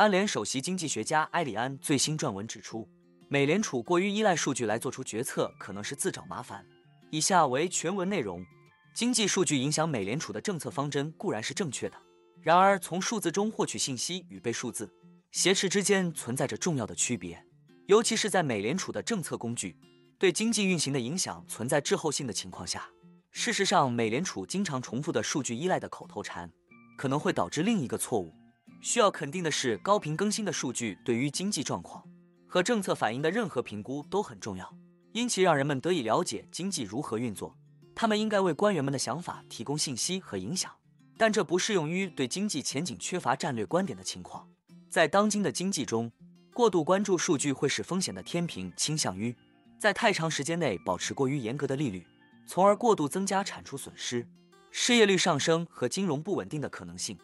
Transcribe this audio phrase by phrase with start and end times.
[0.00, 2.88] 安联首席经济学家埃里安最新撰文指出，
[3.28, 6.64] 美联储过于依赖数据来做出决策，可能是自找麻烦。
[7.10, 8.42] 以下为全文内容：
[8.94, 11.98] 经济数据影响美联储的政策方针固然是正确的，
[12.40, 14.90] 然而从数字中获取信息与被数字
[15.32, 17.44] 挟持之间存在着重要的区别，
[17.84, 19.76] 尤其是在美联储的政策工具
[20.18, 22.88] 对经济运行的影响存在滞后性的情况下。
[23.32, 26.50] 事实上，美联储经常重复的数据依赖的口头禅，
[26.96, 28.32] 可能会导致另一个错误。
[28.80, 32.02] 需要肯定的是，高频更新的数据对于经济状况
[32.46, 34.74] 和政策反应的任何评估都很重要，
[35.12, 37.56] 因其让人们得以了解经济如何运作。
[37.94, 40.72] 他们应该为官员们的想法提供信息和影响，
[41.18, 44.48] 但这不适用于对经济前景缺乏战略观点的情况。
[44.88, 46.10] 在当今的经济中，
[46.54, 49.36] 过度关注数据会使风险的天平倾向于
[49.78, 52.06] 在太长时间内保持过于严格的利率。
[52.46, 54.26] 从而过度增加产出损失、
[54.72, 57.16] 失业率上升和金融不稳定的可能性。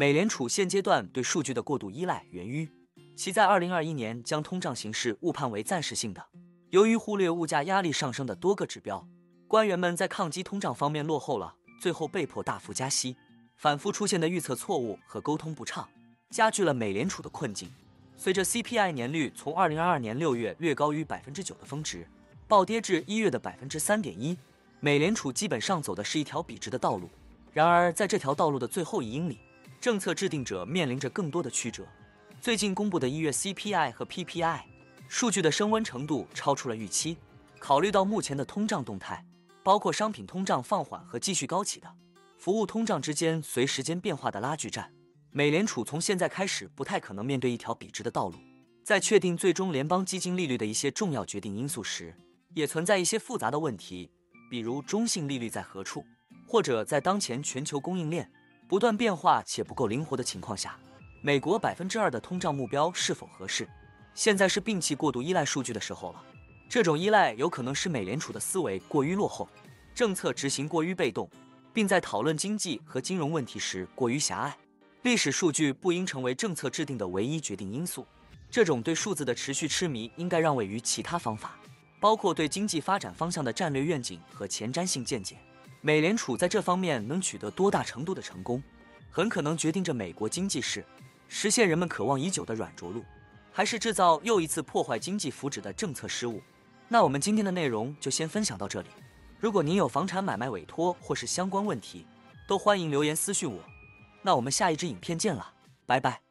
[0.00, 2.66] 美联储现阶段对数据的过度依赖源于
[3.14, 6.24] 其在2021年将通胀形势误判为暂时性的。
[6.70, 9.06] 由于忽略物价压力上升的多个指标，
[9.46, 13.14] 官员们在抗击通胀方面落后了，最后被迫大幅加息。
[13.56, 15.86] 反复出现的预测错误和沟通不畅，
[16.30, 17.70] 加剧了美联储的困境。
[18.16, 22.08] 随着 CPI 年率从2022年6月略高于百分之九的峰值，
[22.48, 24.38] 暴跌至一月的百分之三点一。
[24.80, 27.10] 美联储基本上走的是一条笔直的道路，
[27.52, 29.38] 然而在这条道路的最后一英里，
[29.80, 31.86] 政策制定者面临着更多的曲折。
[32.38, 34.60] 最近公布的一月 CPI 和 PPI
[35.08, 37.16] 数据的升温程度超出了预期。
[37.58, 39.24] 考虑到目前的通胀动态，
[39.62, 41.90] 包括商品通胀放缓和继续高企的
[42.36, 44.92] 服务通胀之间随时间变化的拉锯战，
[45.30, 48.36] 美联储从现在开始不太可能面对一条笔直的道路。
[48.84, 52.14] 在确定最终联邦基金利率的一些重要决定因素时，
[52.54, 54.10] 也存在一些复杂的问题。
[54.50, 56.04] 比如中性利率在何处，
[56.46, 58.30] 或者在当前全球供应链
[58.70, 60.78] 不断变化且不够灵活的情况下，
[61.22, 63.68] 美国百分之二的通胀目标是否合适？
[64.14, 66.22] 现在是摒弃过度依赖数据的时候了。
[66.68, 69.48] 这种依赖有可能使美联储的思维过于落后，
[69.92, 71.28] 政策执行过于被动，
[71.72, 74.56] 并在讨论经济和金融问题时过于狭隘。
[75.02, 78.06] 历史数据不应成为政策制定的唯一决定因素。
[78.48, 81.58] 这种对数字的持续痴迷应该让位于其他方法。
[81.98, 85.36] 包括对经济发展方向的战略愿景和前瞻性见解，
[85.80, 88.62] 美联储在这方面能取得多大程度的成功，
[89.10, 90.84] 很可能决定着美国经济是
[91.28, 93.04] 实现人们渴望已久的软着陆，
[93.50, 96.42] 还是制造又一次破坏经济福祉的政策失误。
[96.88, 98.88] 那我们今天的内容就先分享到这里。
[99.38, 102.06] 如果您有房产买卖委托或是相关问题，
[102.46, 103.58] 都欢迎留言私讯我。
[104.22, 105.54] 那我们下一支影片见了，
[105.86, 106.29] 拜拜。